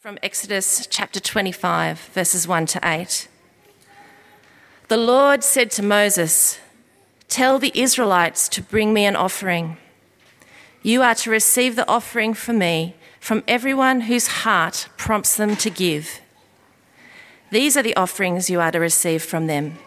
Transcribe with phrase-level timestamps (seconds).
[0.00, 3.26] From Exodus chapter 25, verses 1 to 8.
[4.86, 6.60] The Lord said to Moses,
[7.28, 9.76] Tell the Israelites to bring me an offering.
[10.84, 15.68] You are to receive the offering for me from everyone whose heart prompts them to
[15.68, 16.20] give.
[17.50, 19.78] These are the offerings you are to receive from them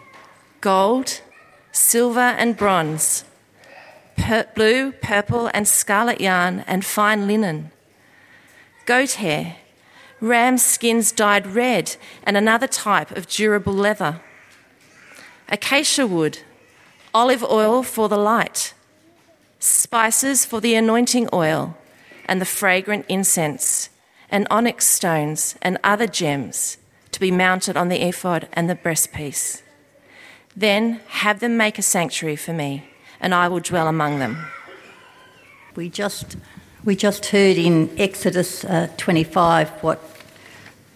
[0.59, 1.21] gold,
[1.71, 3.23] silver, and bronze,
[4.17, 7.71] per- blue, purple, and scarlet yarn, and fine linen,
[8.85, 9.55] goat hair,
[10.21, 14.21] ram skins dyed red, and another type of durable leather,
[15.49, 16.39] acacia wood,
[17.13, 18.73] olive oil for the light,
[19.59, 21.75] spices for the anointing oil,
[22.25, 23.89] and the fragrant incense,
[24.29, 26.77] and onyx stones and other gems
[27.11, 29.61] to be mounted on the ephod and the breastpiece.
[30.55, 34.45] Then have them make a sanctuary for me, and I will dwell among them.
[35.75, 36.37] We just,
[36.83, 40.01] we just heard in Exodus uh, 25 what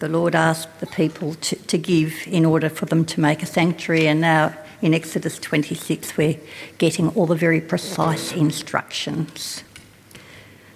[0.00, 3.46] the Lord asked the people to, to give in order for them to make a
[3.46, 6.38] sanctuary, and now in Exodus 26 we're
[6.78, 9.62] getting all the very precise instructions.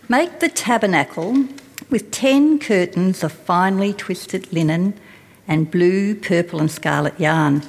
[0.08, 1.44] Make the tabernacle
[1.90, 4.94] with ten curtains of finely twisted linen
[5.48, 7.62] and blue, purple, and scarlet yarn,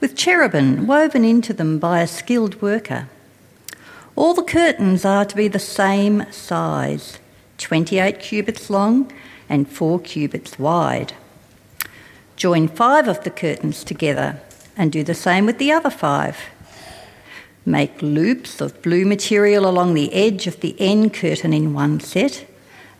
[0.00, 3.08] with cherubim woven into them by a skilled worker.
[4.16, 7.18] All the curtains are to be the same size
[7.58, 9.12] 28 cubits long
[9.48, 11.12] and 4 cubits wide.
[12.36, 14.40] Join five of the curtains together
[14.76, 16.36] and do the same with the other five.
[17.64, 22.46] Make loops of blue material along the edge of the end curtain in one set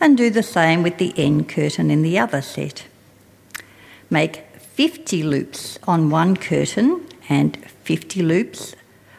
[0.00, 2.84] and do the same with the end curtain in the other set.
[4.10, 8.74] Make 50 loops on one curtain and 50 loops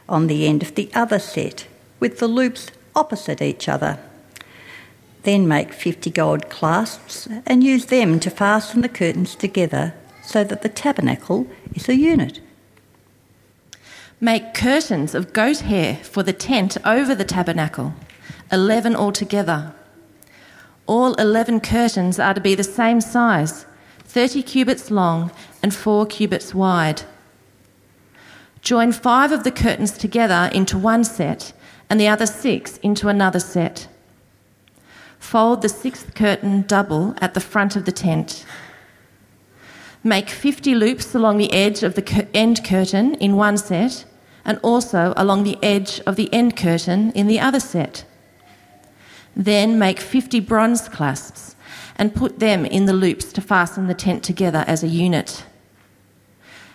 [0.10, 1.68] on the end of the other set,
[2.00, 4.00] with the loops opposite each other.
[5.24, 10.62] Then make 50 gold clasps and use them to fasten the curtains together so that
[10.62, 12.40] the tabernacle is a unit.
[14.20, 17.94] Make curtains of goat hair for the tent over the tabernacle,
[18.52, 19.74] 11 altogether.
[20.88, 23.66] All 11 curtains are to be the same size,
[24.06, 25.32] 30 cubits long
[25.62, 27.04] and 4 cubits wide.
[28.62, 31.54] Join five of the curtains together into one set
[31.90, 33.88] and the other six into another set.
[35.20, 38.46] Fold the sixth curtain double at the front of the tent.
[40.04, 44.06] Make 50 loops along the edge of the end curtain in one set
[44.46, 48.06] and also along the edge of the end curtain in the other set.
[49.36, 51.56] Then make 50 bronze clasps
[51.98, 55.46] and put them in the loops to fasten the tent together as a unit.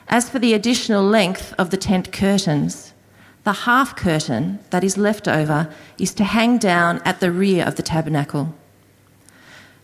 [0.08, 2.91] As for the additional length of the tent curtains,
[3.44, 7.76] the half curtain that is left over is to hang down at the rear of
[7.76, 8.54] the tabernacle.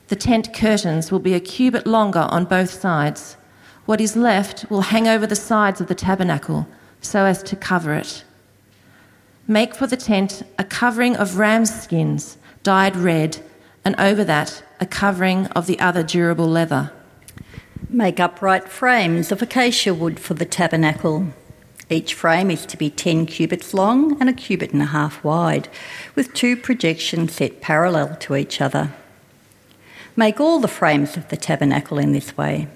[0.08, 3.36] The tent curtains will be a cubit longer on both sides.
[3.84, 6.66] What is left will hang over the sides of the tabernacle
[7.00, 8.24] so as to cover it.
[9.47, 13.38] Make for the tent a covering of ram's skins dyed red,
[13.84, 16.92] and over that a covering of the other durable leather.
[17.88, 21.28] Make upright frames of acacia wood for the tabernacle.
[21.91, 25.69] Each frame is to be 10 cubits long and a cubit and a half wide,
[26.15, 28.93] with two projections set parallel to each other.
[30.15, 32.69] Make all the frames of the tabernacle in this way.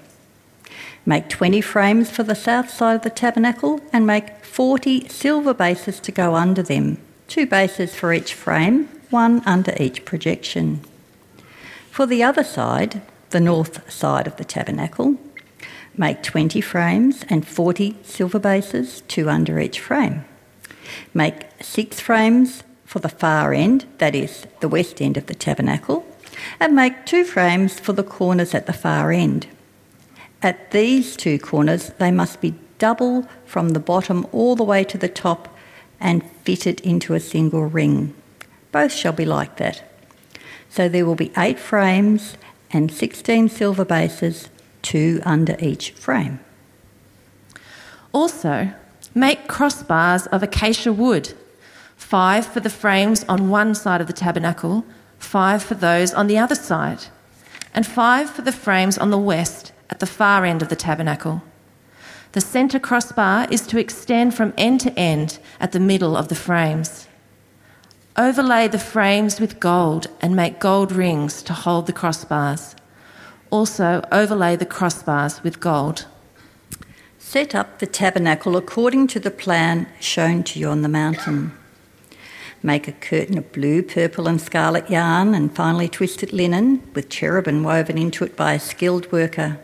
[1.05, 5.99] Make 20 frames for the south side of the tabernacle and make 40 silver bases
[5.99, 6.97] to go under them,
[7.27, 10.81] two bases for each frame, one under each projection.
[11.91, 15.17] For the other side, the north side of the tabernacle,
[15.97, 20.25] make 20 frames and 40 silver bases, two under each frame.
[21.13, 26.05] Make six frames for the far end, that is, the west end of the tabernacle,
[26.59, 29.47] and make two frames for the corners at the far end.
[30.41, 34.97] At these two corners, they must be double from the bottom all the way to
[34.97, 35.57] the top
[35.99, 38.13] and fitted into a single ring.
[38.71, 39.83] Both shall be like that.
[40.69, 42.35] So there will be eight frames
[42.71, 44.49] and 16 silver bases,
[44.83, 46.39] two under each frame.
[48.11, 48.71] Also,
[49.15, 51.33] make crossbars of acacia wood,
[51.95, 54.85] five for the frames on one side of the tabernacle,
[55.17, 57.05] five for those on the other side,
[57.73, 61.41] and five for the frames on the west at the far end of the tabernacle.
[62.33, 66.35] The centre crossbar is to extend from end to end at the middle of the
[66.35, 67.07] frames.
[68.15, 72.75] Overlay the frames with gold and make gold rings to hold the crossbars.
[73.53, 76.07] Also, overlay the crossbars with gold.
[77.19, 81.55] Set up the tabernacle according to the plan shown to you on the mountain.
[82.63, 87.61] Make a curtain of blue, purple, and scarlet yarn and finely twisted linen with cherubim
[87.61, 89.59] woven into it by a skilled worker.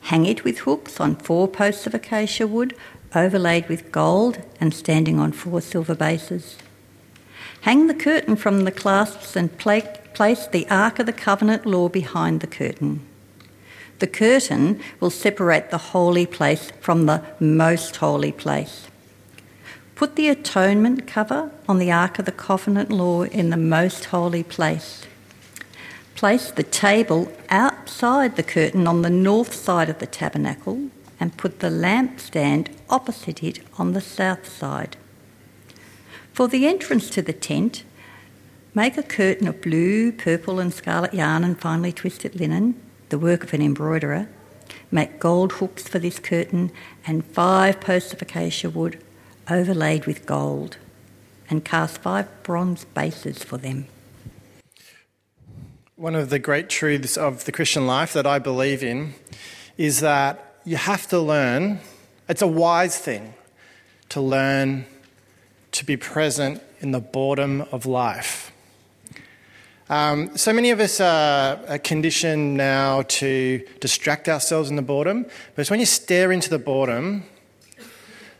[0.00, 2.74] Hang it with hooks on four posts of acacia wood,
[3.14, 6.56] overlaid with gold and standing on four silver bases.
[7.62, 12.40] Hang the curtain from the clasps and place the Ark of the Covenant law behind
[12.40, 13.06] the curtain.
[14.00, 18.88] The curtain will separate the holy place from the most holy place.
[19.94, 24.42] Put the atonement cover on the Ark of the Covenant law in the most holy
[24.42, 25.06] place.
[26.16, 31.60] Place the table outside the curtain on the north side of the tabernacle and put
[31.60, 34.96] the lampstand opposite it on the south side.
[36.42, 37.84] For the entrance to the tent,
[38.74, 42.74] make a curtain of blue, purple, and scarlet yarn and finely twisted linen,
[43.10, 44.28] the work of an embroiderer.
[44.90, 46.72] Make gold hooks for this curtain
[47.06, 49.00] and five posts of acacia wood
[49.48, 50.78] overlaid with gold,
[51.48, 53.86] and cast five bronze bases for them.
[55.94, 59.14] One of the great truths of the Christian life that I believe in
[59.78, 61.78] is that you have to learn,
[62.28, 63.34] it's a wise thing
[64.08, 64.86] to learn
[65.72, 68.52] to be present in the boredom of life.
[69.88, 75.60] Um, so many of us are, conditioned now to distract ourselves in the boredom, but
[75.60, 77.24] it's when you stare into the boredom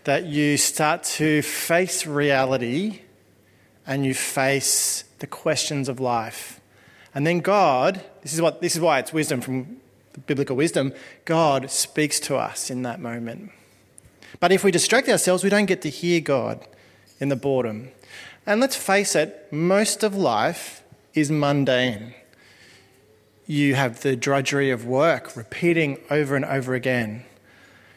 [0.04, 3.00] that you start to face reality
[3.86, 6.60] and you face the questions of life.
[7.14, 9.76] And then God, this is, what, this is why it's wisdom from
[10.26, 10.92] biblical wisdom,
[11.24, 13.50] God speaks to us in that moment.
[14.40, 16.66] But if we distract ourselves, we don't get to hear God
[17.20, 17.90] in the boredom.
[18.46, 20.82] And let's face it, most of life
[21.14, 22.14] is mundane.
[23.46, 27.24] You have the drudgery of work repeating over and over again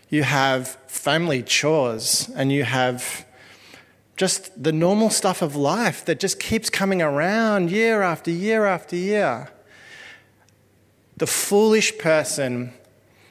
[0.09, 3.25] you have family chores, and you have
[4.15, 8.95] just the normal stuff of life that just keeps coming around year after year after
[8.95, 9.49] year.
[11.17, 12.73] The foolish person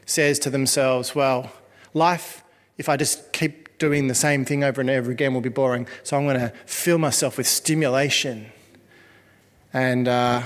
[0.05, 1.51] says to themselves, Well,
[1.95, 2.43] life,
[2.77, 5.87] if I just keep doing the same thing over and over again, will be boring.
[6.05, 8.47] So I'm going to fill myself with stimulation.
[9.75, 10.43] And uh,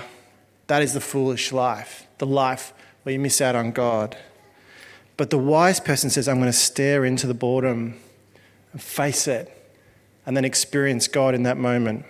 [0.67, 4.17] that is the foolish life, the life where you miss out on God.
[5.17, 7.95] But the wise person says, I'm going to stare into the boredom
[8.73, 9.55] and face it
[10.27, 12.07] and then experience God in that moment.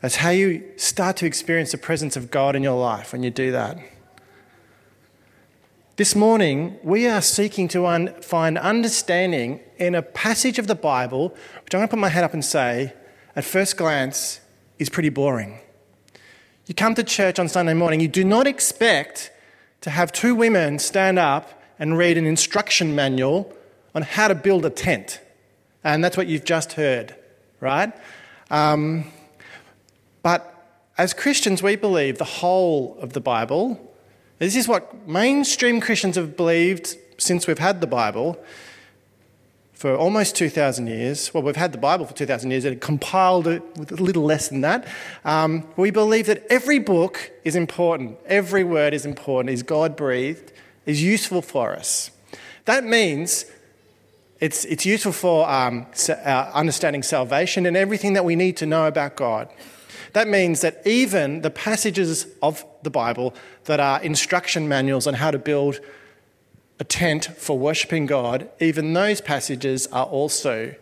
[0.00, 3.30] That's how you start to experience the presence of God in your life when you
[3.30, 3.78] do that.
[5.96, 11.30] This morning, we are seeking to un- find understanding in a passage of the Bible,
[11.64, 12.92] which I'm going to put my head up and say,
[13.34, 14.40] at first glance,
[14.78, 15.58] is pretty boring.
[16.66, 19.32] You come to church on Sunday morning, you do not expect
[19.80, 23.50] to have two women stand up and read an instruction manual
[23.94, 25.22] on how to build a tent.
[25.82, 27.16] And that's what you've just heard,
[27.58, 27.90] right?
[28.50, 29.10] Um,
[30.22, 30.52] but
[30.98, 33.85] as Christians, we believe the whole of the Bible.
[34.38, 38.38] This is what mainstream Christians have believed since we've had the Bible
[39.72, 41.32] for almost 2,000 years.
[41.32, 44.48] Well, we've had the Bible for 2,000 years, and compiled it with a little less
[44.48, 44.86] than that.
[45.24, 50.52] Um, we believe that every book is important, every word is important, is God breathed,
[50.84, 52.10] is useful for us.
[52.66, 53.46] That means
[54.40, 58.86] it's, it's useful for um, uh, understanding salvation and everything that we need to know
[58.86, 59.48] about God.
[60.16, 63.34] That means that even the passages of the Bible
[63.64, 65.78] that are instruction manuals on how to build
[66.80, 70.74] a tent for worshipping God, even those passages are also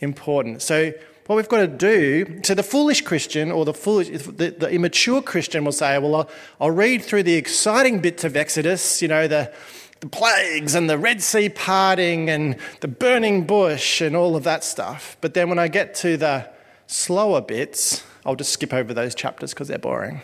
[0.00, 0.60] important.
[0.60, 0.92] So,
[1.26, 5.22] what we've got to do, so the foolish Christian or the foolish, the, the immature
[5.22, 9.28] Christian will say, well, I'll, I'll, read through the exciting bits of Exodus, you know,
[9.28, 9.54] the,
[10.00, 14.64] the plagues and the Red Sea parting and the burning bush and all of that
[14.64, 15.16] stuff.
[15.20, 16.50] But then when I get to the
[16.88, 20.22] slower bits, I'll just skip over those chapters because they're boring.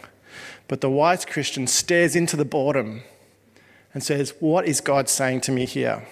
[0.69, 3.03] But the wise Christian stares into the boredom
[3.93, 6.07] and says, What is God saying to me here?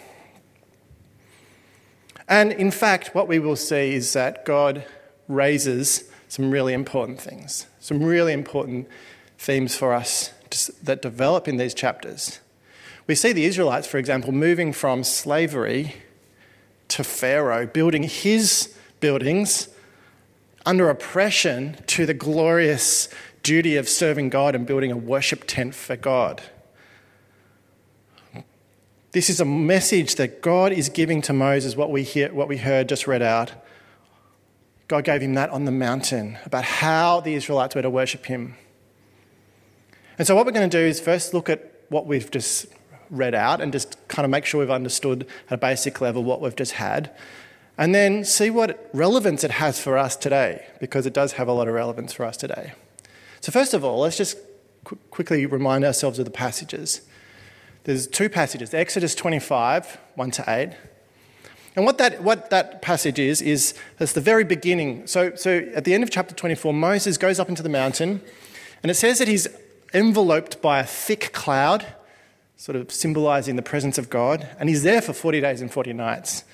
[2.28, 4.84] And in fact, what we will see is that God
[5.28, 8.88] raises some really important things, some really important
[9.38, 10.32] themes for us
[10.82, 12.40] that develop in these chapters.
[13.06, 15.96] We see the Israelites, for example, moving from slavery
[16.88, 19.68] to Pharaoh, building his buildings
[20.64, 23.08] under oppression to the glorious
[23.42, 26.42] duty of serving God and building a worship tent for God.
[29.12, 32.56] This is a message that God is giving to Moses, what we, hear, what we
[32.56, 33.52] heard just read out.
[34.88, 38.56] God gave him that on the mountain about how the Israelites were to worship him.
[40.18, 42.66] And so, what we're going to do is first look at what we've just
[43.10, 46.40] read out and just kind of make sure we've understood at a basic level what
[46.40, 47.10] we've just had.
[47.82, 51.52] And then see what relevance it has for us today, because it does have a
[51.52, 52.74] lot of relevance for us today.
[53.40, 54.38] So, first of all, let's just
[54.84, 57.00] qu- quickly remind ourselves of the passages.
[57.82, 60.76] There's two passages Exodus 25, 1 to 8.
[61.74, 65.08] And what that, what that passage is, is that's the very beginning.
[65.08, 68.20] So, so at the end of chapter 24, Moses goes up into the mountain,
[68.84, 69.48] and it says that he's
[69.92, 71.84] enveloped by a thick cloud,
[72.56, 75.94] sort of symbolizing the presence of God, and he's there for 40 days and 40
[75.94, 76.44] nights.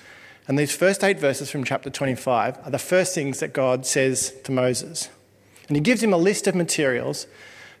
[0.49, 4.33] And these first eight verses from chapter 25 are the first things that God says
[4.45, 5.07] to Moses.
[5.67, 7.27] And he gives him a list of materials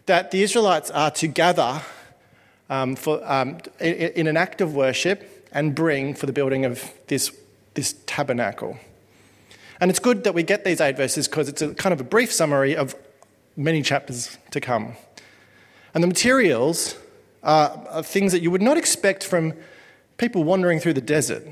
[0.05, 1.81] that the Israelites are to gather
[2.69, 7.35] um, for, um, in, an act of worship and bring for the building of this,
[7.73, 8.77] this tabernacle.
[9.81, 12.03] And it's good that we get these eight verses because it's a kind of a
[12.03, 12.93] brief summary of
[13.57, 14.93] many chapters to come.
[15.95, 16.99] And the materials
[17.41, 19.53] are, are things that you would not expect from
[20.17, 21.47] people wandering through the desert.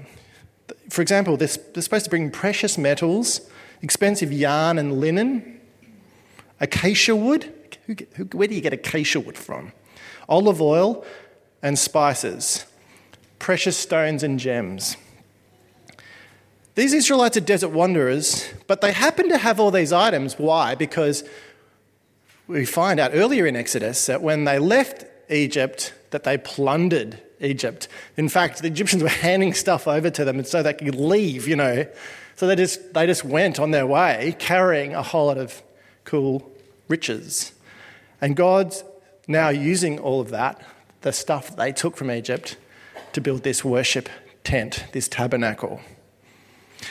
[0.90, 3.42] For example, they're, they're supposed to bring precious metals,
[3.82, 5.60] expensive yarn and linen,
[6.60, 7.54] acacia wood.
[7.86, 9.72] Who, who, where do you get acacia wood from?
[10.28, 11.06] Olive oil
[11.62, 12.66] and spices,
[13.40, 14.98] precious stones and gems.
[16.76, 20.38] These Israelites are desert wanderers, but they happen to have all these items.
[20.38, 20.76] Why?
[20.76, 21.24] Because
[22.48, 27.88] we find out earlier in Exodus that when they left Egypt, that they plundered Egypt.
[28.16, 31.56] In fact, the Egyptians were handing stuff over to them so they could leave, you
[31.56, 31.88] know.
[32.36, 35.62] So they just, they just went on their way carrying a whole lot of
[36.04, 36.52] cool
[36.88, 37.54] riches.
[38.22, 38.84] And God's
[39.28, 40.62] now using all of that,
[41.02, 42.58] the stuff they took from Egypt,
[43.14, 44.10] to build this worship
[44.44, 45.82] tent, this tabernacle.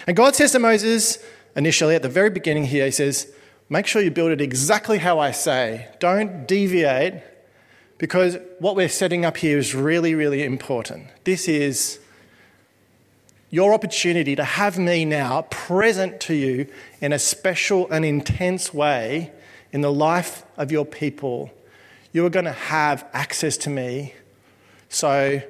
[0.06, 1.24] And God says to Moses,
[1.54, 3.32] initially at the very beginning here, He says,
[3.68, 5.88] Make sure you build it exactly how I say.
[5.98, 7.22] Don't deviate
[7.98, 11.06] because what we're setting up here is really, really important.
[11.24, 11.98] This is
[13.50, 16.66] your opportunity to have me now present to you
[17.00, 19.32] in a special and intense way
[19.72, 21.50] in the life of your people.
[22.12, 24.14] You are going to have access to me.
[24.88, 25.40] So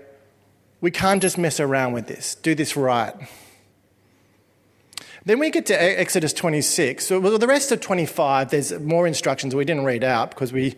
[0.80, 2.34] we can't just mess around with this.
[2.36, 3.14] Do this right.
[5.24, 7.04] Then we get to Exodus 26.
[7.04, 10.76] So the rest of 25, there's more instructions we didn't read out because we,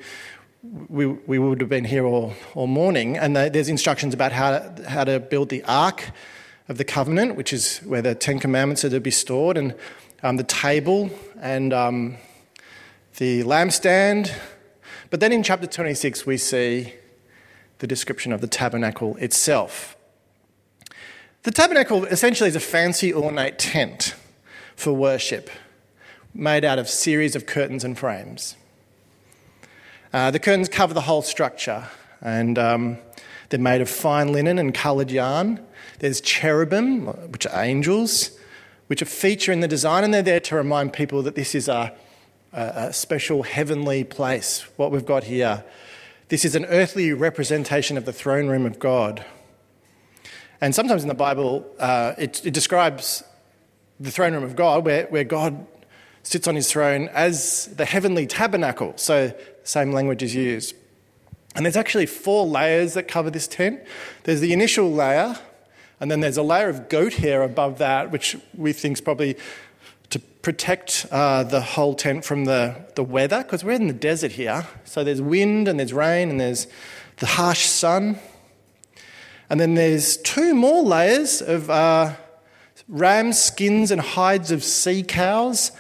[0.63, 3.17] we, we would have been here all, all morning.
[3.17, 6.11] And there's instructions about how to, how to build the Ark
[6.69, 9.75] of the Covenant, which is where the Ten Commandments are to be stored, and
[10.23, 11.11] um, the table
[11.41, 12.17] and um,
[13.17, 14.33] the lampstand.
[15.11, 16.95] But then in chapter 26, we see
[17.79, 19.97] the description of the tabernacle itself.
[21.45, 24.15] The tabernacle essentially is a fancy, ornate tent
[24.75, 25.49] for worship,
[26.35, 28.57] made out of series of curtains and frames.
[30.13, 31.87] Uh, the curtains cover the whole structure,
[32.23, 32.99] and um,
[33.51, 35.61] they're made of fine linen and coloured yarn.
[35.99, 38.39] There's cherubim, which are angels,
[38.87, 41.69] which are feature in the design, and they're there to remind people that this is
[41.69, 41.95] a,
[42.55, 44.65] a, a special heavenly place.
[44.77, 45.63] What we've got here,
[46.29, 49.25] this is an earthly representation of the throne room of God.
[50.61, 53.23] And sometimes in the Bible, uh, it, it describes
[54.01, 55.67] the throne room of God, where, where God
[56.29, 58.93] sits on his throne as the heavenly tabernacle.
[58.97, 59.33] So,
[59.65, 60.75] same language is used.
[61.55, 63.81] And there's actually four layers that cover this tent.
[64.25, 65.39] There's the initial layer,
[65.99, 69.39] and then there's a layer of goat hair above that, which we think is probably
[70.11, 74.33] to protect uh, the whole tent from the, the weather, because we're in the desert
[74.33, 74.67] here.
[74.85, 76.67] So there's wind, and there's rain, and there's
[77.17, 78.19] the harsh sun.
[79.49, 81.71] And then there's two more layers of.
[81.71, 82.17] Uh,
[82.89, 85.73] ram skins and hides of sea cows.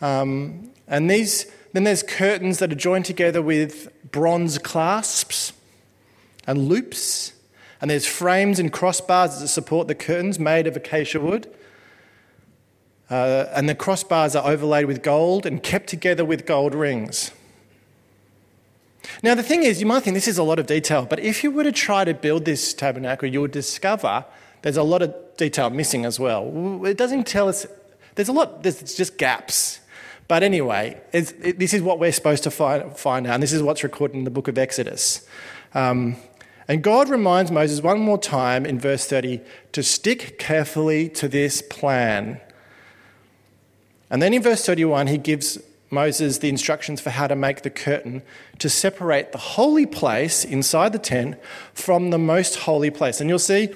[0.00, 5.52] Um, and these, then there's curtains that are joined together with bronze clasps
[6.46, 7.32] and loops.
[7.80, 11.52] And there's frames and crossbars that support the curtains made of acacia wood.
[13.08, 17.32] Uh, and the crossbars are overlaid with gold and kept together with gold rings.
[19.22, 21.42] Now, the thing is, you might think this is a lot of detail, but if
[21.42, 24.24] you were to try to build this tabernacle, you would discover
[24.62, 26.84] there's a lot of detail missing as well.
[26.84, 27.66] It doesn't tell us,
[28.14, 29.80] there's a lot, there's just gaps.
[30.30, 33.64] But anyway, it, this is what we're supposed to find, find out, and this is
[33.64, 35.26] what's recorded in the book of Exodus.
[35.74, 36.14] Um,
[36.68, 39.40] and God reminds Moses one more time in verse 30
[39.72, 42.40] to stick carefully to this plan.
[44.08, 45.58] And then in verse 31, he gives
[45.90, 48.22] Moses the instructions for how to make the curtain
[48.60, 51.38] to separate the holy place inside the tent
[51.74, 53.20] from the most holy place.
[53.20, 53.70] And you'll see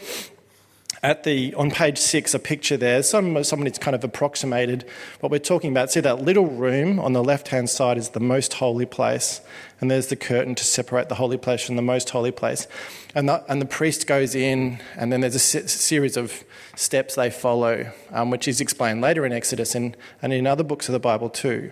[1.04, 3.02] at the on page six a picture there.
[3.02, 4.86] Some somebody's kind of approximated
[5.20, 5.92] what we're talking about.
[5.92, 9.42] See that little room on the left hand side is the most holy place,
[9.80, 12.66] and there's the curtain to separate the holy place from the most holy place,
[13.14, 16.42] and the, and the priest goes in, and then there's a se- series of
[16.74, 20.88] steps they follow, um, which is explained later in Exodus and, and in other books
[20.88, 21.70] of the Bible too.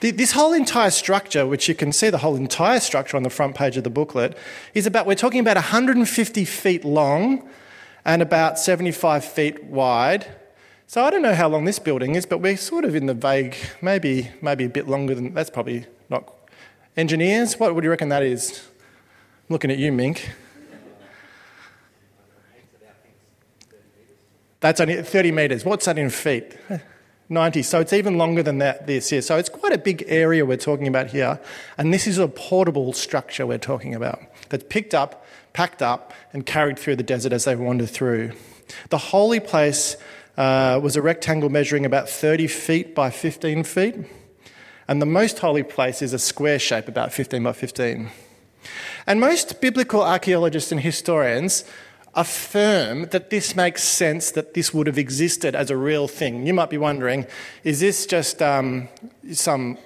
[0.00, 3.54] This whole entire structure, which you can see the whole entire structure on the front
[3.54, 4.36] page of the booklet,
[4.74, 7.48] is about, we're talking about 150 feet long
[8.08, 10.26] and about 75 feet wide.
[10.86, 13.12] So I don't know how long this building is, but we're sort of in the
[13.12, 16.32] vague, maybe, maybe a bit longer than that's probably not.
[16.96, 18.66] Engineers, what would you reckon that is?
[18.70, 20.26] I'm looking at you, Mink.
[24.60, 25.66] That's only 30 metres.
[25.66, 26.56] What's that in feet?
[27.28, 27.62] 90.
[27.62, 29.22] So it's even longer than that, this year.
[29.22, 31.40] So it's quite a big area we're talking about here.
[31.76, 36.46] And this is a portable structure we're talking about that's picked up, packed up, and
[36.46, 38.32] carried through the desert as they wander through.
[38.90, 39.96] The holy place
[40.36, 43.96] uh, was a rectangle measuring about 30 feet by 15 feet.
[44.86, 48.10] And the most holy place is a square shape, about 15 by 15.
[49.06, 51.64] And most biblical archaeologists and historians
[52.18, 56.44] affirm that this makes sense, that this would have existed as a real thing.
[56.46, 57.26] You might be wondering
[57.62, 58.88] is this just um,
[59.32, 59.78] some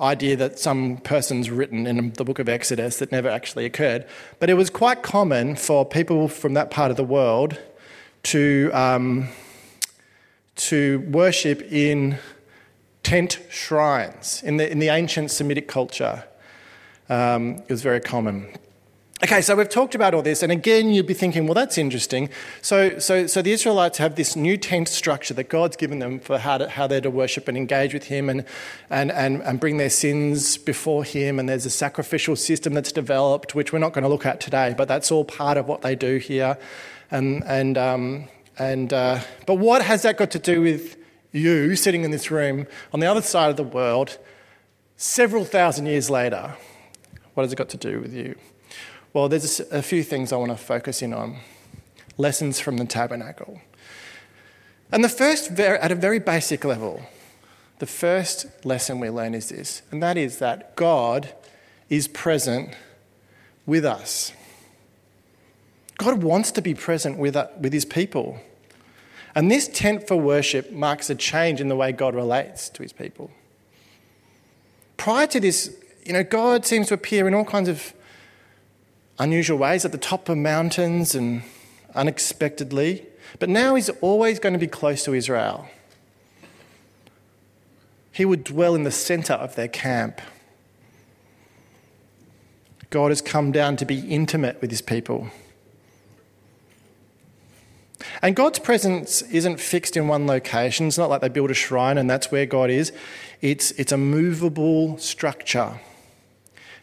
[0.00, 4.04] idea that some person's written in the book of Exodus that never actually occurred?
[4.40, 7.56] But it was quite common for people from that part of the world
[8.24, 9.28] to, um,
[10.56, 12.18] to worship in
[13.04, 14.42] tent shrines.
[14.42, 16.24] In the, in the ancient Semitic culture,
[17.08, 18.52] um, it was very common.
[19.20, 22.30] Okay, so we've talked about all this, and again, you'd be thinking, well, that's interesting.
[22.62, 26.38] So, so, so the Israelites have this new tent structure that God's given them for
[26.38, 28.44] how, to, how they're to worship and engage with Him and,
[28.90, 31.40] and, and, and bring their sins before Him.
[31.40, 34.72] And there's a sacrificial system that's developed, which we're not going to look at today,
[34.78, 36.56] but that's all part of what they do here.
[37.10, 40.96] And, and, um, and, uh, but what has that got to do with
[41.32, 44.16] you sitting in this room on the other side of the world
[44.96, 46.54] several thousand years later?
[47.34, 48.36] What has it got to do with you?
[49.12, 51.38] Well, there's a few things I want to focus in on.
[52.18, 53.60] Lessons from the tabernacle.
[54.92, 57.02] And the first, at a very basic level,
[57.78, 61.32] the first lesson we learn is this, and that is that God
[61.88, 62.74] is present
[63.66, 64.32] with us.
[65.96, 68.40] God wants to be present with, with his people.
[69.34, 72.92] And this tent for worship marks a change in the way God relates to his
[72.92, 73.30] people.
[74.96, 77.92] Prior to this, you know, God seems to appear in all kinds of
[79.18, 81.42] unusual ways at the top of mountains and
[81.94, 83.06] unexpectedly.
[83.38, 85.68] But now he's always going to be close to Israel.
[88.12, 90.20] He would dwell in the center of their camp.
[92.90, 95.28] God has come down to be intimate with his people.
[98.22, 100.86] And God's presence isn't fixed in one location.
[100.86, 102.92] It's not like they build a shrine and that's where God is.
[103.40, 105.80] It's, it's a movable structure.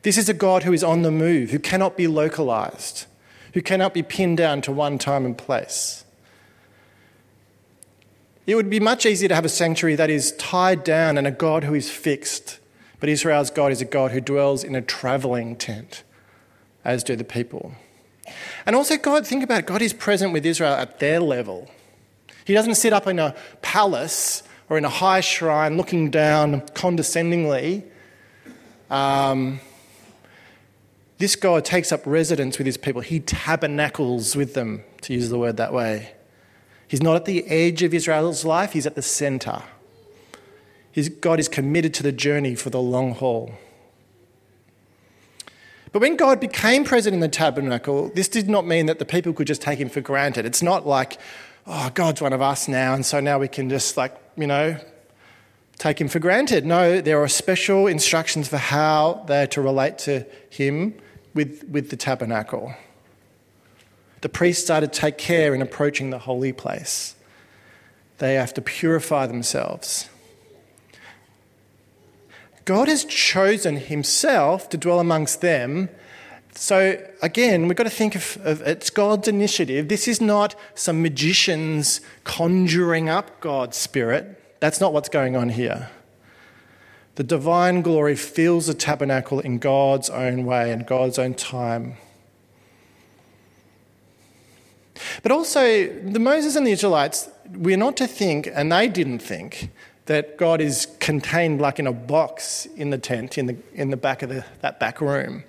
[0.06, 3.08] This is a God who is on the move, who cannot be localized,
[3.56, 6.06] who cannot be pinned down to one time and place.
[8.46, 11.32] It would be much easier to have a sanctuary that is tied down and a
[11.32, 12.60] God who is fixed.
[13.00, 16.04] But Israel's God is a God who dwells in a traveling tent,
[16.84, 17.74] as do the people.
[18.68, 21.68] And also, God, think about it, God is present with Israel at their level.
[22.46, 27.86] He doesn't sit up in a palace or in a high shrine looking down condescendingly.
[28.91, 29.62] Um,
[31.17, 33.01] this God takes up residence with his people.
[33.01, 36.13] He tabernacles with them, to use the word that way.
[36.88, 39.63] He's not at the edge of Israel's life, he's at the center.
[40.91, 43.54] His, God is committed to the journey for the long haul.
[45.91, 49.32] But when God became present in the tabernacle, this did not mean that the people
[49.34, 50.45] could just take him for granted.
[50.45, 51.17] It's not like,
[51.65, 54.78] oh, God's one of us now, and so now we can just, like, you know,
[55.78, 56.65] take him for granted.
[56.65, 60.95] No, there are special instructions for how they're to relate to him
[61.36, 62.74] with, with the tabernacle.
[64.21, 67.15] The priests are to take care in approaching the holy place.
[68.17, 70.10] They have to purify themselves.
[72.63, 75.89] God has chosen himself to dwell amongst them.
[76.56, 79.89] So, again, we've got to think of, of, it's God's initiative.
[79.89, 84.41] This is not some magicians conjuring up God's Spirit.
[84.62, 85.89] That's not what's going on here.
[87.15, 91.95] The divine glory fills the tabernacle in God's own way and God's own time.
[95.23, 99.69] But also, the Moses and the Israelites, we're not to think, and they didn't think,
[100.06, 103.97] that God is contained like in a box in the tent, in the, in the
[103.97, 105.43] back of the, that back room.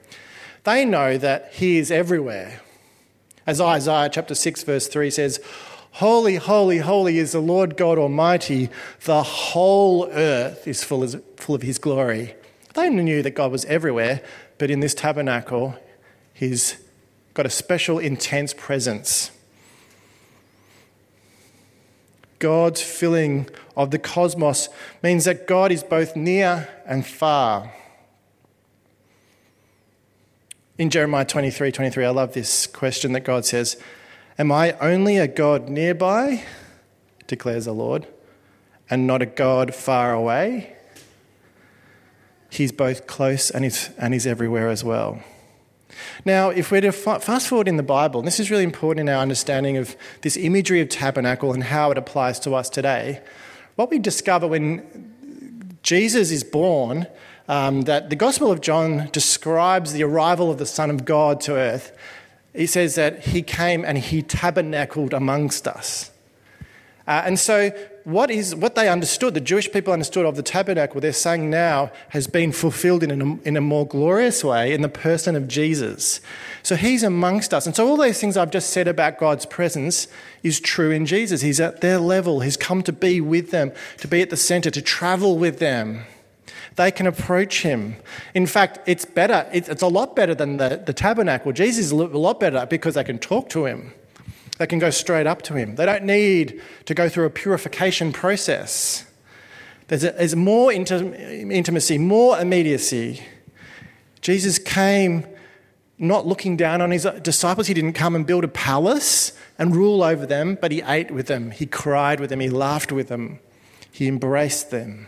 [0.65, 2.61] They know that He is everywhere.
[3.47, 5.41] As Isaiah chapter 6, verse 3 says,
[5.97, 8.69] Holy, holy, holy is the Lord God Almighty.
[9.05, 12.35] The whole earth is full of, full of His glory.
[12.75, 14.21] They knew that God was everywhere,
[14.59, 15.75] but in this tabernacle,
[16.35, 16.77] He's
[17.33, 19.31] got a special, intense presence.
[22.41, 24.69] God's filling of the cosmos
[25.03, 27.73] means that God is both near and far.
[30.77, 33.79] In Jeremiah 23 23, I love this question that God says,
[34.39, 36.45] Am I only a God nearby,
[37.27, 38.07] declares the Lord,
[38.91, 40.77] and not a God far away?
[42.51, 45.23] He's both close and he's, and he's everywhere as well.
[46.27, 49.15] Now, if we're to fast forward in the Bible, and this is really important in
[49.15, 53.23] our understanding of this imagery of tabernacle and how it applies to us today,
[53.77, 57.07] what we discover when Jesus is born,
[57.49, 61.55] um, that the Gospel of John describes the arrival of the Son of God to
[61.55, 61.97] earth
[62.57, 66.11] he says that he came and he tabernacled amongst us.
[67.07, 67.71] Uh, and so,
[68.03, 71.93] what, is, what they understood, the Jewish people understood of the tabernacle, they're saying now
[72.09, 76.21] has been fulfilled in a, in a more glorious way in the person of Jesus.
[76.65, 77.65] So, he's amongst us.
[77.65, 80.09] And so, all those things I've just said about God's presence
[80.43, 81.43] is true in Jesus.
[81.43, 84.71] He's at their level, he's come to be with them, to be at the center,
[84.73, 86.07] to travel with them
[86.77, 87.97] they can approach him.
[88.35, 91.53] In fact, it's better, it's a lot better than the, the tabernacle.
[91.53, 93.93] Jesus is a lot better because they can talk to him.
[94.59, 95.77] They can go straight up to him.
[95.77, 99.05] They don't need to go through a purification process.
[99.89, 103.23] There's, a, there's more intimacy, more immediacy.
[104.21, 105.27] Jesus came
[105.99, 107.69] not looking down on his disciples.
[107.69, 111.27] He didn't come and build a palace and rule over them, but he ate with
[111.27, 113.41] them, he cried with them, he laughed with them,
[113.91, 115.07] he embraced them.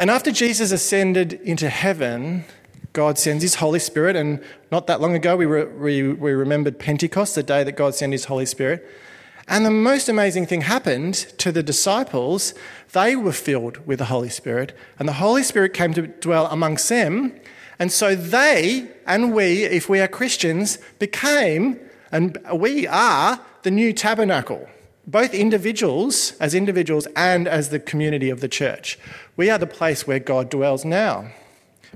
[0.00, 2.46] And after Jesus ascended into heaven,
[2.94, 4.16] God sends his Holy Spirit.
[4.16, 7.94] And not that long ago, we, re- we, we remembered Pentecost, the day that God
[7.94, 8.88] sent his Holy Spirit.
[9.46, 12.54] And the most amazing thing happened to the disciples.
[12.92, 16.88] They were filled with the Holy Spirit, and the Holy Spirit came to dwell amongst
[16.88, 17.38] them.
[17.78, 21.78] And so they and we, if we are Christians, became,
[22.10, 24.66] and we are, the new tabernacle
[25.10, 28.98] both individuals, as individuals, and as the community of the church.
[29.36, 31.32] We are the place where God dwells now.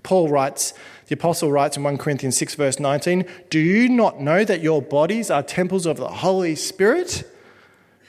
[0.03, 0.75] Paul writes,
[1.07, 4.83] the apostle writes in 1 Corinthians 6, verse 19, Do you not know that your
[4.83, 7.31] bodies are temples of the Holy Spirit,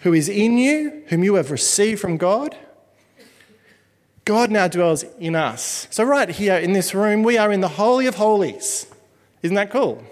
[0.02, 2.58] who is in you, whom you have received from God?
[4.24, 5.88] God now dwells in us.
[5.91, 8.88] So, right here in this room, we are in the Holy of Holies.
[9.44, 10.04] Isn't that cool?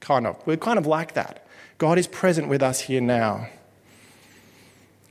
[0.00, 0.40] Kind of.
[0.46, 1.46] We're kind of like that.
[1.76, 3.48] God is present with us here now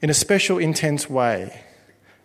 [0.04, 1.63] in a special, intense way.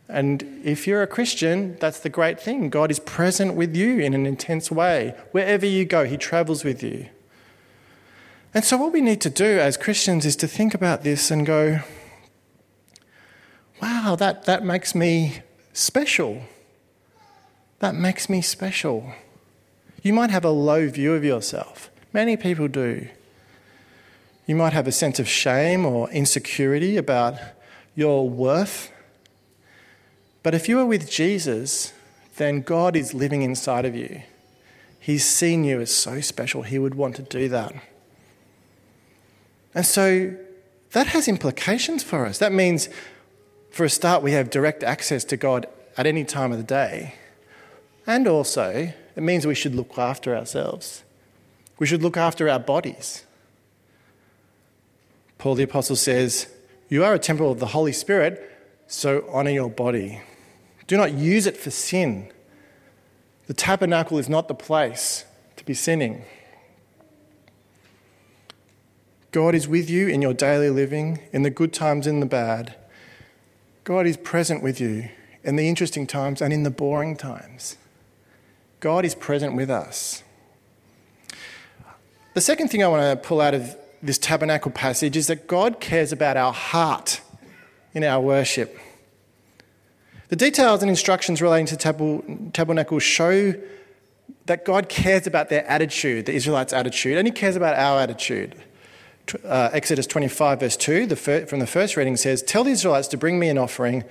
[0.08, 2.70] And if you're a Christian, that's the great thing.
[2.70, 5.14] God is present with you in an intense way.
[5.30, 7.08] Wherever you go, He travels with you.
[8.52, 11.46] And so, what we need to do as Christians is to think about this and
[11.46, 11.80] go,
[13.80, 16.42] wow, that, that makes me special.
[17.78, 19.12] That makes me special.
[20.02, 21.90] You might have a low view of yourself.
[22.12, 23.06] Many people do.
[24.46, 27.34] You might have a sense of shame or insecurity about
[27.98, 28.92] your worth.
[30.44, 31.92] But if you are with Jesus,
[32.36, 34.22] then God is living inside of you.
[35.00, 37.74] He's seen you as so special, He would want to do that.
[39.74, 40.32] And so
[40.92, 42.38] that has implications for us.
[42.38, 42.88] That means,
[43.72, 47.16] for a start, we have direct access to God at any time of the day.
[48.06, 51.02] And also, it means we should look after ourselves.
[51.80, 53.24] We should look after our bodies.
[55.36, 56.46] Paul the Apostle says,
[56.88, 58.50] you are a temple of the Holy Spirit,
[58.86, 60.22] so honor your body.
[60.86, 62.32] Do not use it for sin.
[63.46, 65.24] The tabernacle is not the place
[65.56, 66.24] to be sinning.
[69.30, 72.74] God is with you in your daily living, in the good times and the bad.
[73.84, 75.10] God is present with you
[75.44, 77.76] in the interesting times and in the boring times.
[78.80, 80.22] God is present with us.
[82.34, 85.80] The second thing I want to pull out of this tabernacle passage is that God
[85.80, 87.20] cares about our heart
[87.94, 88.78] in our worship.
[90.28, 91.76] The details and instructions relating to
[92.52, 93.54] tabernacle show
[94.46, 98.54] that God cares about their attitude, the Israelites' attitude, and He cares about our attitude.
[99.44, 103.08] Uh, Exodus 25, verse 2, the fir- from the first reading says, Tell the Israelites
[103.08, 104.04] to bring me an offering.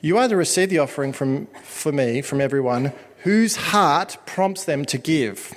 [0.00, 4.84] You are to receive the offering from, for me from everyone whose heart prompts them
[4.86, 5.52] to give.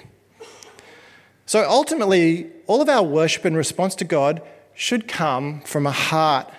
[1.51, 4.41] So ultimately, all of our worship and response to God
[4.73, 6.49] should come from a heart,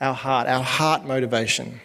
[0.00, 1.80] our heart, our heart motivation.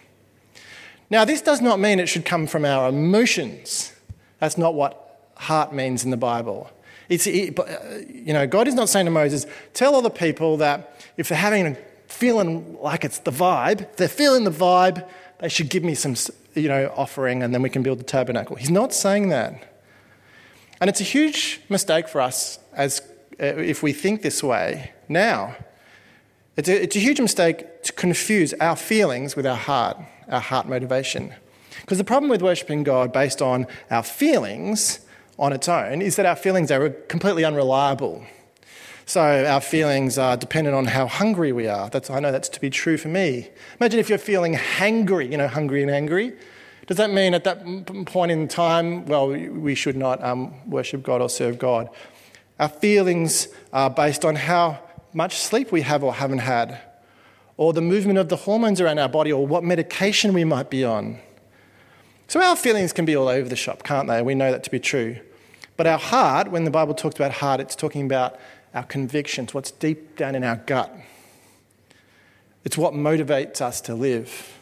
[1.08, 3.92] Now, this does not mean it should come from our emotions.
[4.40, 6.68] That's not what heart means in the Bible.
[7.08, 7.66] It's, it, uh,
[8.08, 11.38] you know, God is not saying to Moses, tell all the people that if they're
[11.38, 11.76] having a
[12.08, 16.16] feeling like it's the vibe, if they're feeling the vibe, they should give me some,
[16.54, 18.56] you know, offering and then we can build the tabernacle.
[18.56, 19.75] He's not saying that.
[20.86, 23.00] And it's a huge mistake for us as
[23.40, 25.56] uh, if we think this way now.
[26.56, 29.96] It's a, it's a huge mistake to confuse our feelings with our heart,
[30.28, 31.34] our heart motivation.
[31.80, 35.00] Because the problem with worshipping God based on our feelings
[35.40, 38.24] on its own is that our feelings are completely unreliable.
[39.06, 41.90] So our feelings are dependent on how hungry we are.
[41.90, 43.50] That's, I know that's to be true for me.
[43.80, 46.32] Imagine if you're feeling hangry, you know, hungry and angry.
[46.86, 51.20] Does that mean at that point in time, well, we should not um, worship God
[51.20, 51.88] or serve God?
[52.60, 54.80] Our feelings are based on how
[55.12, 56.80] much sleep we have or haven't had,
[57.56, 60.84] or the movement of the hormones around our body, or what medication we might be
[60.84, 61.18] on.
[62.28, 64.22] So our feelings can be all over the shop, can't they?
[64.22, 65.18] We know that to be true.
[65.76, 68.38] But our heart, when the Bible talks about heart, it's talking about
[68.74, 70.94] our convictions, what's deep down in our gut.
[72.64, 74.55] It's what motivates us to live.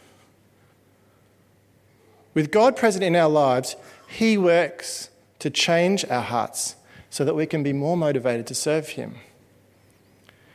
[2.35, 3.77] With God present in our lives,
[4.09, 6.77] He works to change our hearts
[7.09, 9.15] so that we can be more motivated to serve Him.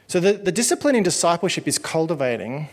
[0.07, 2.67] So, the, the discipline in discipleship is cultivating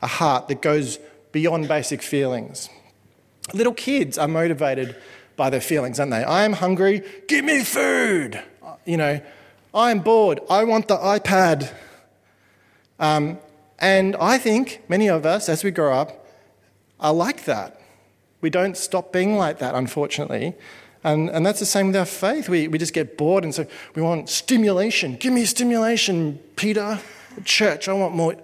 [0.00, 0.98] a heart that goes
[1.30, 2.68] beyond basic feelings.
[3.54, 4.96] Little kids are motivated
[5.36, 6.24] by their feelings, aren't they?
[6.24, 8.42] I am hungry, give me food.
[8.84, 9.20] You know,
[9.74, 11.72] I am bored, I want the iPad.
[12.98, 13.38] Um,
[13.78, 16.26] and I think many of us, as we grow up,
[17.00, 17.81] are like that.
[18.42, 20.54] We don't stop being like that, unfortunately.
[21.04, 22.48] And, and that's the same with our faith.
[22.48, 25.16] We, we just get bored and so we want stimulation.
[25.16, 27.00] Give me stimulation, Peter.
[27.44, 28.36] Church, I want more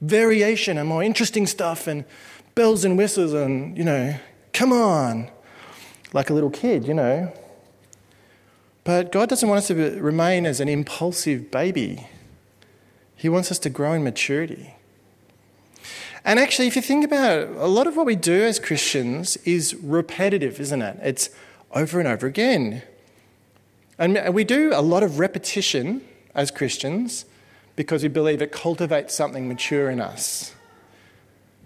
[0.00, 2.04] variation and more interesting stuff and
[2.54, 4.16] bells and whistles and, you know,
[4.52, 5.30] come on.
[6.12, 7.32] Like a little kid, you know.
[8.84, 12.06] But God doesn't want us to remain as an impulsive baby.
[13.14, 14.74] He wants us to grow in maturity.
[16.24, 19.36] And actually, if you think about it, a lot of what we do as Christians
[19.38, 20.98] is repetitive, isn't it?
[21.02, 21.30] It's
[21.72, 22.82] over and over again.
[23.98, 26.02] And we do a lot of repetition
[26.34, 27.24] as Christians
[27.76, 30.54] because we believe it cultivates something mature in us.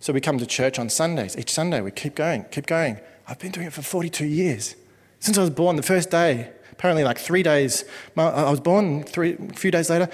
[0.00, 1.36] So we come to church on Sundays.
[1.36, 2.98] Each Sunday, we keep going, keep going.
[3.26, 4.76] I've been doing it for 42 years.
[5.20, 7.84] Since I was born, the first day, apparently like three days,
[8.16, 10.08] I was born, three, a few days later,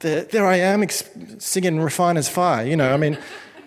[0.00, 0.86] there I am
[1.38, 2.66] singing Refiner's Fire.
[2.66, 3.18] You know, I mean,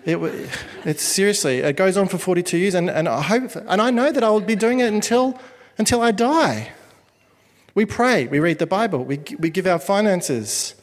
[0.06, 0.50] it,
[0.84, 4.12] it's seriously, it goes on for 42 years, and, and I hope, and I know
[4.12, 5.38] that I will be doing it until
[5.78, 6.72] until I die.
[7.74, 10.74] We pray, we read the Bible, we, we give our finances,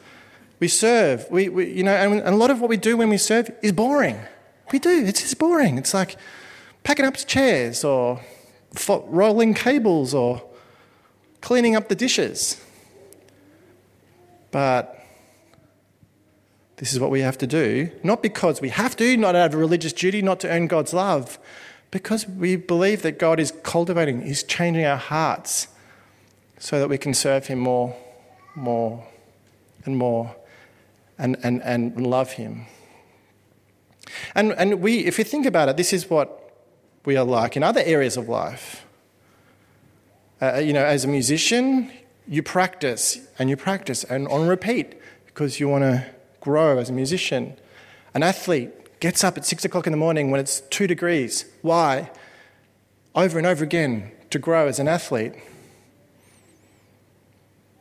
[0.59, 1.25] we serve.
[1.31, 3.49] We, we you know, and, and a lot of what we do when we serve
[3.63, 4.19] is boring.
[4.71, 5.77] We do, it's just boring.
[5.77, 6.15] It's like
[6.83, 8.21] packing up chairs or
[8.89, 10.43] rolling cables or
[11.41, 12.61] cleaning up the dishes.
[14.51, 15.02] But
[16.83, 19.53] this is what we have to do, not because we have to, not out of
[19.53, 21.39] a religious duty, not to earn God's love,
[21.91, 25.69] because we believe that God is cultivating, He's changing our hearts
[26.59, 27.95] so that we can serve Him more,
[28.53, 29.07] more,
[29.85, 30.35] and more,
[31.17, 32.65] and, and, and love Him.
[34.35, 36.51] And, and we, if you think about it, this is what
[37.05, 38.85] we are like in other areas of life.
[40.41, 41.89] Uh, you know, as a musician,
[42.27, 46.05] you practice and you practice and on repeat because you want to
[46.43, 47.55] grow as a musician.
[48.13, 51.45] An athlete gets up at six o'clock in the morning when it's two degrees.
[51.61, 52.11] Why?
[53.15, 55.33] Over and over again to grow as an athlete.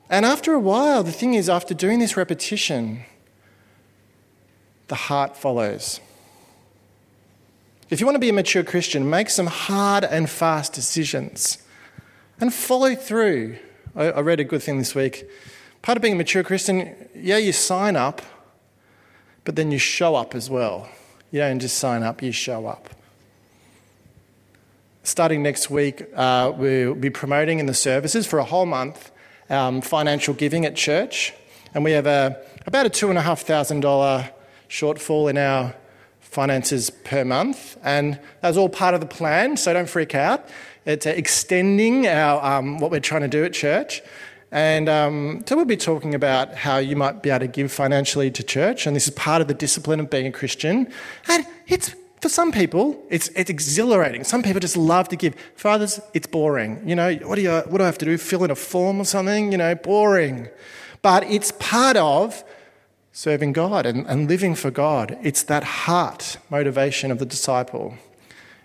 [0.09, 3.05] And after a while, the thing is, after doing this repetition,
[4.87, 6.01] the heart follows.
[7.90, 11.59] If you want to be a mature Christian, make some hard and fast decisions
[12.40, 13.59] and follow through.
[13.96, 15.29] I, read a good thing this week.
[15.83, 18.22] Part of being a mature Christian, yeah, you sign up,
[19.44, 20.88] but then you show up as well.
[21.31, 22.88] You don't just sign up, you show up.
[25.02, 29.11] Starting next week, uh, we'll be promoting in the services for a whole month
[29.50, 31.35] um, financial giving at church.
[31.74, 34.31] And we have a, about a $2,500
[34.68, 35.74] shortfall in our
[36.20, 37.76] finances per month.
[37.83, 40.48] And that's all part of the plan, so don't freak out.
[40.85, 44.02] It's extending our, um, what we're trying to do at church.
[44.52, 48.30] And um, so we'll be talking about how you might be able to give financially
[48.32, 50.92] to church, and this is part of the discipline of being a Christian.
[51.26, 54.24] And it's for some people, it's, it's exhilarating.
[54.24, 55.34] Some people just love to give.
[55.56, 56.80] For others, it's boring.
[56.86, 58.16] You know, what do, you, what do I have to do?
[58.18, 59.50] Fill in a form or something?
[59.50, 60.48] You know, boring.
[61.00, 62.44] But it's part of
[63.10, 65.18] serving God and, and living for God.
[65.22, 67.94] It's that heart motivation of the disciple.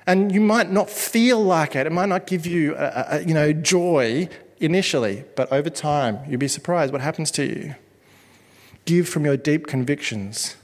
[0.06, 1.88] And you might not feel like it.
[1.88, 6.40] It might not give you, a, a, you know, joy initially, but over time, you'll
[6.40, 7.76] be surprised what happens to you.
[8.86, 10.56] Give from your deep convictions.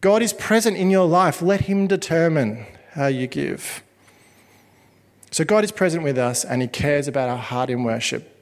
[0.00, 1.42] God is present in your life.
[1.42, 3.82] Let Him determine how you give.
[5.30, 8.34] So, God is present with us and He cares about our heart in worship.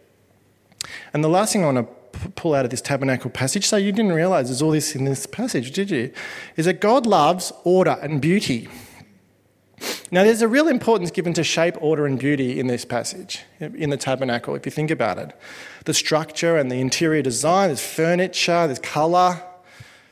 [1.13, 3.93] And the last thing I want to pull out of this tabernacle passage, so you
[3.93, 6.13] didn't realize there's all this in this passage, did you?
[6.57, 8.69] Is that God loves order and beauty.
[10.11, 13.91] Now, there's a real importance given to shape, order, and beauty in this passage, in
[13.91, 15.33] the tabernacle, if you think about it.
[15.85, 19.43] The structure and the interior design, there's furniture, there's colour,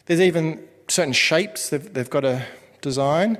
[0.07, 2.45] there's even certain shapes they've, they've got to
[2.81, 3.39] design.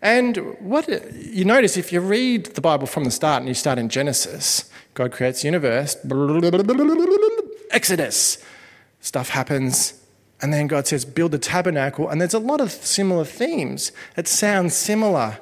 [0.00, 3.78] And what you notice if you read the Bible from the start and you start
[3.78, 5.96] in Genesis, God creates the universe,
[7.70, 8.38] Exodus,
[9.00, 9.94] stuff happens,
[10.44, 12.06] and then God says, build the tabernacle.
[12.06, 13.92] And there's a lot of similar themes.
[14.14, 15.38] It sounds similar,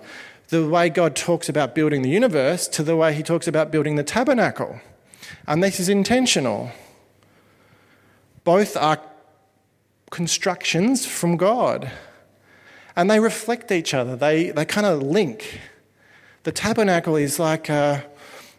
[0.50, 3.96] the way God talks about building the universe to the way he talks about building
[3.96, 4.80] the tabernacle.
[5.48, 6.70] And this is intentional.
[8.44, 9.00] Both are
[10.12, 11.90] constructions from God.
[12.94, 15.58] And they reflect each other, they, they kind of link.
[16.44, 18.04] The tabernacle is like a,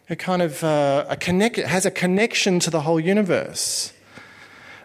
[0.10, 3.93] a kind of uh, a connect, it has a connection to the whole universe.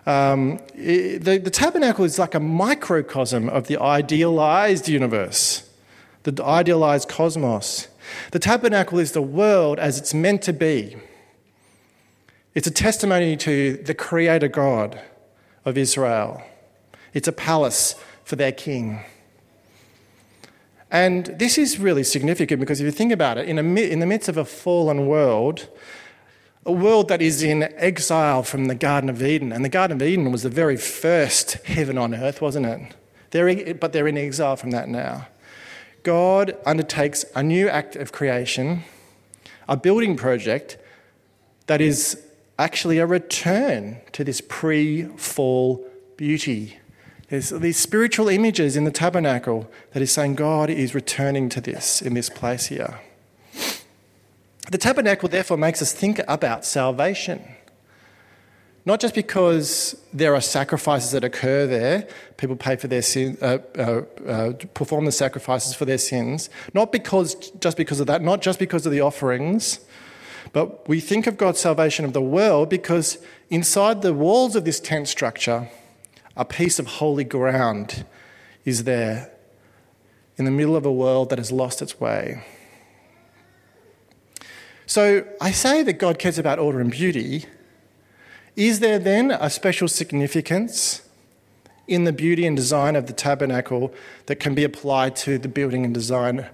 [0.09, 5.68] Um, it, the, the tabernacle is like a microcosm of the idealized universe,
[6.23, 7.88] the idealized cosmos.
[8.31, 10.97] The tabernacle is the world as it's meant to be.
[12.55, 14.99] It's a testimony to the Creator God
[15.66, 16.42] of Israel.
[17.12, 17.94] It's a palace
[18.25, 19.01] for their king.
[20.90, 24.07] And this is really significant because if you think about it, in, a, in the
[24.07, 25.68] midst of a fallen world,
[26.68, 29.52] a world that is in exile from the Garden of Eden.
[29.52, 32.94] And the Garden of Eden was the very first heaven on earth, wasn't it?
[33.31, 35.28] They're, but they're in exile from that now.
[36.02, 38.85] God undertakes a new act of creation,
[39.66, 40.76] a building project
[41.68, 42.22] that is
[42.59, 45.87] actually a return to this pre fall
[46.18, 46.78] beauty.
[47.31, 52.02] There's these spiritual images in the tabernacle that is saying God is returning to this
[52.02, 53.00] in this place here.
[54.70, 57.42] The tabernacle, therefore, makes us think about salvation.
[58.85, 63.59] Not just because there are sacrifices that occur there, people pay for their sin, uh,
[63.76, 66.48] uh, uh, perform the sacrifices for their sins.
[66.74, 69.81] Not because just because of that, not just because of the offerings,
[70.52, 73.18] but we think of God's salvation of the world because
[73.50, 75.68] inside the walls of this tent structure,
[76.37, 78.07] a piece of holy ground
[78.64, 79.31] is there
[80.37, 82.42] in the middle of a world that has lost its way.
[84.88, 87.44] So I say that God cares about order and beauty.
[88.57, 91.03] Is there then a special significance
[91.87, 93.92] in the beauty and design of the tabernacle
[94.27, 96.46] that can be applied to the building and design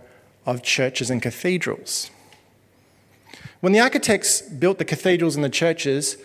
[0.46, 2.10] of churches and cathedrals?
[3.60, 6.16] When the architects built the cathedrals and the churches,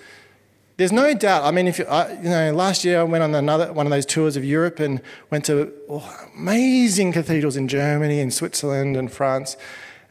[0.77, 1.43] there's no doubt.
[1.43, 3.91] I mean, if you, uh, you know, last year I went on another one of
[3.91, 9.11] those tours of Europe and went to oh, amazing cathedrals in Germany and Switzerland and
[9.11, 9.57] France,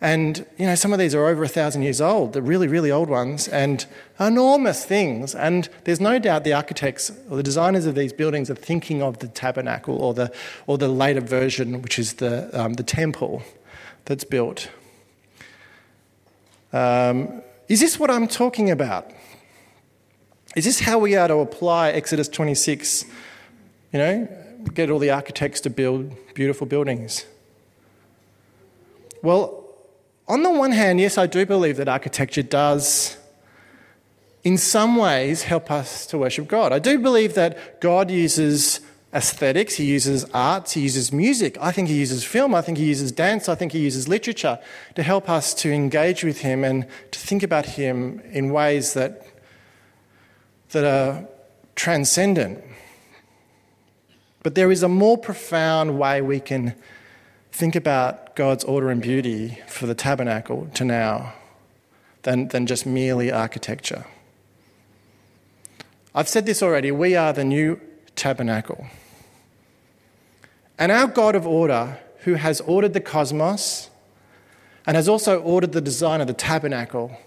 [0.00, 2.90] and, you know, some of these are over a thousand years old, the really, really
[2.90, 3.84] old ones, and
[4.20, 5.34] enormous things.
[5.34, 9.18] And there's no doubt the architects or the designers of these buildings are thinking of
[9.18, 10.32] the tabernacle or the,
[10.68, 13.42] or the later version, which is the, um, the temple
[14.04, 14.70] that's built.
[16.72, 19.10] Um, is this what I'm talking about?
[20.54, 23.04] Is this how we are to apply Exodus 26?
[23.92, 24.28] You know,
[24.74, 27.26] get all the architects to build beautiful buildings?
[29.22, 29.57] Well,
[30.28, 33.16] on the one hand, yes, I do believe that architecture does,
[34.44, 36.72] in some ways, help us to worship God.
[36.72, 38.80] I do believe that God uses
[39.14, 41.56] aesthetics, He uses arts, He uses music.
[41.60, 44.58] I think He uses film, I think He uses dance, I think He uses literature
[44.96, 49.26] to help us to engage with Him and to think about Him in ways that,
[50.70, 51.26] that are
[51.74, 52.62] transcendent.
[54.42, 56.74] But there is a more profound way we can
[57.58, 61.34] think about God's order and beauty for the tabernacle to now
[62.22, 64.04] than, than just merely architecture.
[66.14, 67.80] I've said this already we are the new
[68.14, 68.86] tabernacle.
[70.78, 73.90] And our God of order, who has ordered the cosmos
[74.86, 77.18] and has also ordered the design of the tabernacle,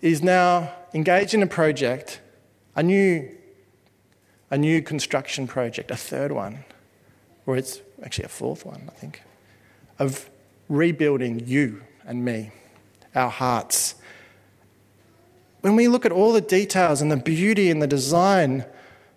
[0.00, 2.22] is now engaged in a project,
[2.74, 3.28] a new,
[4.50, 6.64] a new construction project, a third one,
[7.44, 9.22] where it's actually a fourth one, I think,
[9.98, 10.28] of
[10.68, 12.50] rebuilding you and me,
[13.14, 13.94] our hearts.
[15.60, 18.64] When we look at all the details and the beauty and the design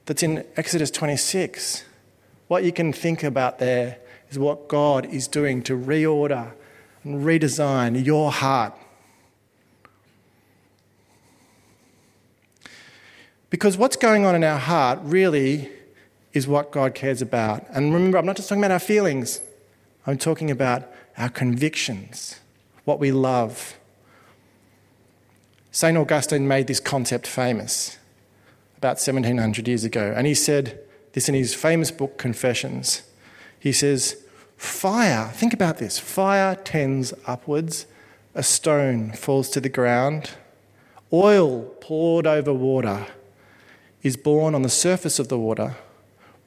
[0.05, 1.83] that's in Exodus 26,
[2.47, 3.97] what you can think about there
[4.31, 6.51] is what God is doing to reorder
[7.03, 8.73] and redesign your heart.
[13.49, 15.71] Because what's going on in our heart really
[16.33, 17.65] is what God cares about.
[17.69, 19.41] And remember, I'm not just talking about our feelings,
[20.05, 22.39] I'm talking about our convictions,
[22.85, 23.75] what we love.
[25.71, 25.97] St.
[25.97, 27.97] Augustine made this concept famous
[28.77, 30.79] about 1700 years ago, and he said
[31.13, 33.03] this in his famous book, Confessions.
[33.59, 34.23] He says,
[34.57, 37.85] Fire, think about this fire tends upwards,
[38.35, 40.31] a stone falls to the ground,
[41.13, 43.07] oil poured over water
[44.03, 45.75] is borne on the surface of the water.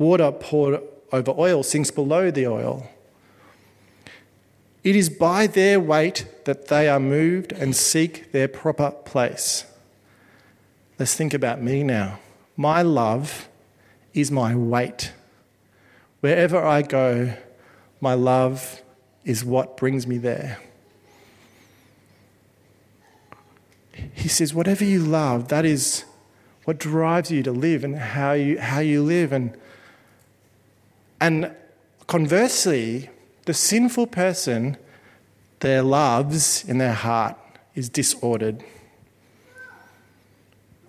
[0.02, 0.82] Water poured
[1.12, 2.90] over oil sinks below the oil.
[4.82, 9.64] It is by their weight that they are moved and seek their proper place.
[10.98, 12.18] Let's think about me now.
[12.56, 13.48] My love
[14.12, 15.12] is my weight.
[16.18, 17.34] Wherever I go,
[18.00, 18.82] my love
[19.24, 20.58] is what brings me there.
[24.14, 26.04] He says, whatever you love, that is
[26.64, 29.32] what drives you to live and how you, how you live.
[29.32, 29.56] And,
[31.22, 31.54] and
[32.08, 33.08] conversely,
[33.44, 34.76] the sinful person,
[35.60, 37.36] their loves in their heart
[37.76, 38.64] is disordered.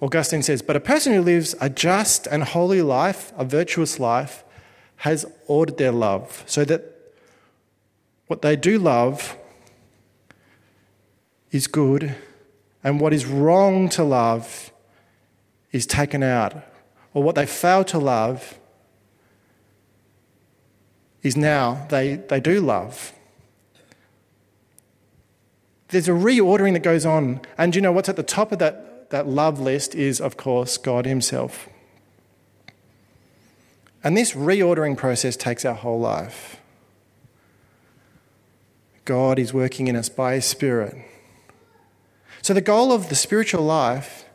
[0.02, 4.44] Augustine says, But a person who lives a just and holy life, a virtuous life,
[4.98, 6.82] has ordered their love so that
[8.26, 9.38] what they do love
[11.52, 12.16] is good,
[12.84, 14.72] and what is wrong to love
[15.72, 16.56] is taken out,
[17.14, 18.58] or what they fail to love
[21.24, 23.13] is now they, they do love.
[25.88, 28.93] There's a reordering that goes on, and you know what's at the top of that
[29.13, 31.69] that love list is, of course, God Himself.
[34.03, 36.57] And this reordering process takes our whole life.
[39.05, 40.95] God is working in us by His Spirit.
[42.41, 44.26] So, the goal of the spiritual life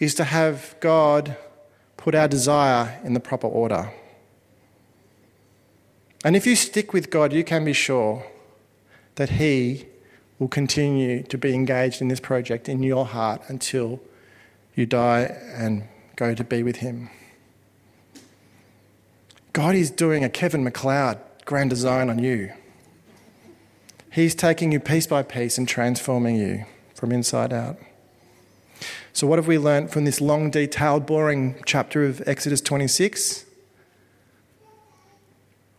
[0.00, 1.36] is to have God
[1.96, 3.92] put our desire in the proper order.
[6.24, 8.26] And if you stick with God, you can be sure
[9.16, 9.84] that He
[10.38, 14.00] will continue to be engaged in this project in your heart until
[14.74, 15.84] you die and
[16.16, 17.10] go to be with Him.
[19.52, 22.52] God is doing a Kevin McCloud grand design on you.
[24.10, 26.64] He's taking you piece by piece and transforming you
[26.94, 27.76] from inside out.
[29.12, 33.44] So, what have we learned from this long, detailed, boring chapter of Exodus 26?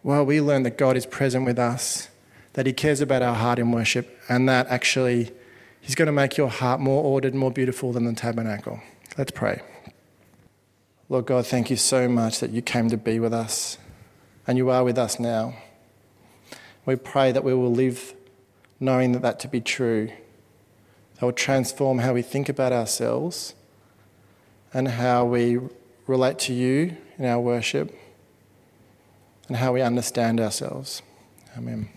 [0.06, 2.10] Well, we learn that God is present with us
[2.53, 5.32] that He cares about our heart in worship, and that actually
[5.82, 8.82] He's going to make your heart more ordered, more beautiful than the tabernacle.
[9.18, 9.64] Let's pray.
[11.10, 13.80] Lord God, thank you so much that you came to be with us,
[14.45, 15.56] and you are with us now.
[16.86, 18.14] We pray that we will live
[18.80, 20.12] knowing that that to be true.
[21.16, 23.56] That will transform how we think about ourselves
[24.72, 25.58] and how we
[26.06, 27.91] relate to you in our worship
[29.48, 31.02] and how we understand ourselves.
[31.58, 31.89] Amen.